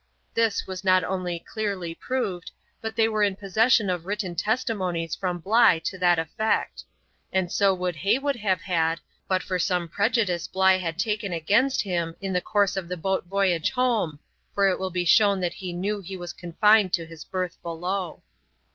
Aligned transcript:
This 0.33 0.65
was 0.65 0.83
not 0.83 1.03
only 1.03 1.37
clearly 1.37 1.93
proved, 1.93 2.49
but 2.81 2.95
they 2.95 3.07
were 3.07 3.21
in 3.21 3.35
possession 3.35 3.87
of 3.87 4.07
written 4.07 4.33
testimonies 4.33 5.13
from 5.13 5.37
Bligh 5.37 5.77
to 5.85 5.97
that 5.99 6.17
effect; 6.17 6.83
and 7.31 7.51
so 7.51 7.71
would 7.75 7.97
Heywood 7.97 8.37
have 8.37 8.61
had, 8.61 8.99
but 9.27 9.43
for 9.43 9.59
some 9.59 9.87
prejudice 9.87 10.47
Bligh 10.47 10.79
had 10.79 10.97
taken 10.97 11.33
against 11.33 11.83
him, 11.83 12.15
in 12.19 12.33
the 12.33 12.41
course 12.41 12.75
of 12.75 12.87
the 12.87 12.97
boat 12.97 13.25
voyage 13.27 13.69
home, 13.69 14.17
for 14.55 14.67
it 14.67 14.79
will 14.79 14.89
be 14.89 15.05
shown 15.05 15.39
that 15.41 15.53
he 15.53 15.71
knew 15.71 15.99
he 16.01 16.17
was 16.17 16.33
confined 16.33 16.91
to 16.93 17.05
his 17.05 17.23
berth 17.23 17.61
below. 17.61 18.23